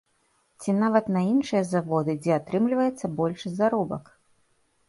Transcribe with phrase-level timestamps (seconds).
[0.63, 4.03] Ці нават на іншыя заводы, дзе атрымліваецца большы заробак.